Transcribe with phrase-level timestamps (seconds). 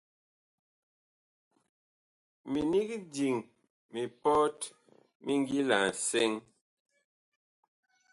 [2.51, 3.35] Minig diŋ
[3.93, 4.57] mipɔt
[5.23, 6.31] mi ngila nsɛŋ.